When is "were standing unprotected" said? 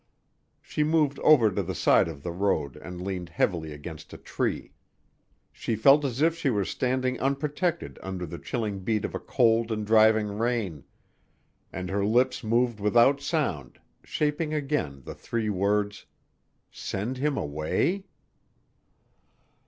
6.49-7.99